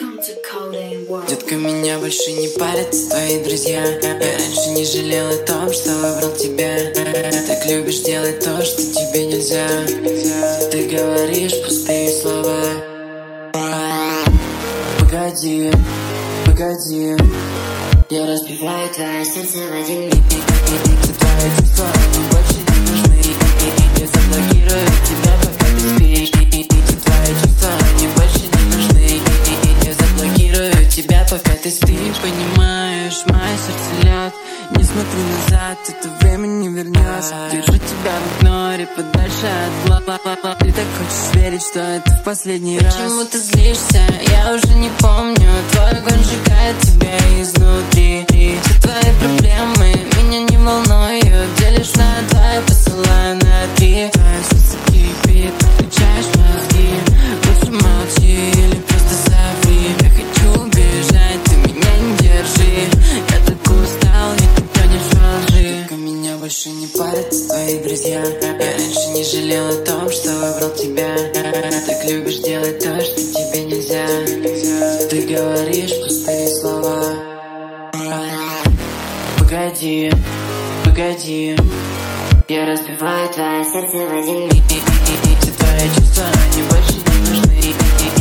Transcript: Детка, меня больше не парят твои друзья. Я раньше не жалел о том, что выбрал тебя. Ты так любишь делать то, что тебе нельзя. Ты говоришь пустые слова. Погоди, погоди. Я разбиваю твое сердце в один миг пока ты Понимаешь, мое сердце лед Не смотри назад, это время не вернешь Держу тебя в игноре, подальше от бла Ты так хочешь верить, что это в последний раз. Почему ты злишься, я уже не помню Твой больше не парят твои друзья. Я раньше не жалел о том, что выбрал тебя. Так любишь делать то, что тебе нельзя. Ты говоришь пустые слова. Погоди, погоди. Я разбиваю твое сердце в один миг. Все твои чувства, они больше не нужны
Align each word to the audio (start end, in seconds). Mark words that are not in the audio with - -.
Детка, 0.00 1.56
меня 1.56 1.98
больше 1.98 2.30
не 2.30 2.46
парят 2.56 2.90
твои 3.10 3.42
друзья. 3.42 3.84
Я 3.84 4.38
раньше 4.38 4.70
не 4.70 4.84
жалел 4.84 5.28
о 5.28 5.44
том, 5.44 5.72
что 5.72 5.90
выбрал 5.90 6.36
тебя. 6.36 6.92
Ты 6.94 7.46
так 7.48 7.66
любишь 7.66 8.02
делать 8.02 8.38
то, 8.38 8.62
что 8.64 8.80
тебе 8.80 9.26
нельзя. 9.26 9.66
Ты 10.70 10.88
говоришь 10.88 11.64
пустые 11.64 12.10
слова. 12.12 12.60
Погоди, 15.00 15.72
погоди. 16.46 17.16
Я 18.08 18.26
разбиваю 18.26 18.88
твое 18.94 19.24
сердце 19.24 19.58
в 19.58 19.82
один 19.82 20.02
миг 20.06 20.14
пока 31.80 31.86
ты 31.86 31.98
Понимаешь, 32.22 33.22
мое 33.26 33.56
сердце 33.56 34.06
лед 34.06 34.34
Не 34.76 34.84
смотри 34.84 35.22
назад, 35.22 35.78
это 35.88 36.08
время 36.20 36.46
не 36.46 36.68
вернешь 36.68 37.52
Держу 37.52 37.78
тебя 37.78 38.12
в 38.18 38.42
игноре, 38.42 38.88
подальше 38.96 39.46
от 39.46 39.88
бла 39.88 40.00
Ты 40.58 40.72
так 40.72 40.84
хочешь 40.98 41.34
верить, 41.34 41.62
что 41.62 41.80
это 41.80 42.10
в 42.10 42.24
последний 42.24 42.78
раз. 42.78 42.94
Почему 42.94 43.24
ты 43.24 43.38
злишься, 43.38 44.02
я 44.30 44.54
уже 44.54 44.74
не 44.74 44.90
помню 44.98 45.48
Твой 45.72 45.97
больше 67.10 67.30
не 67.30 67.48
парят 67.48 67.48
твои 67.48 67.78
друзья. 67.80 68.22
Я 68.22 68.72
раньше 68.72 69.08
не 69.14 69.24
жалел 69.24 69.68
о 69.68 69.84
том, 69.84 70.10
что 70.10 70.30
выбрал 70.30 70.70
тебя. 70.74 71.16
Так 71.86 72.04
любишь 72.04 72.38
делать 72.38 72.78
то, 72.78 73.00
что 73.00 73.16
тебе 73.16 73.64
нельзя. 73.64 74.06
Ты 75.08 75.22
говоришь 75.22 75.94
пустые 76.02 76.48
слова. 76.48 77.02
Погоди, 79.38 80.10
погоди. 80.84 81.56
Я 82.48 82.66
разбиваю 82.66 83.28
твое 83.30 83.64
сердце 83.64 83.96
в 83.96 84.18
один 84.18 84.44
миг. 84.44 84.64
Все 85.40 85.52
твои 85.52 85.88
чувства, 85.94 86.24
они 86.52 86.62
больше 86.62 86.92
не 86.92 87.30
нужны 87.30 88.17